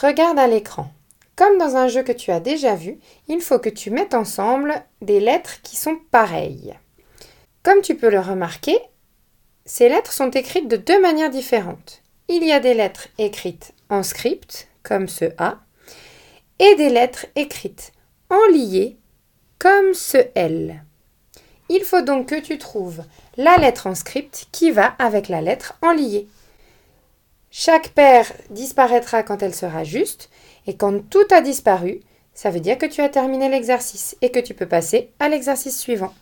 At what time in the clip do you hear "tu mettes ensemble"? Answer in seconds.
3.70-4.74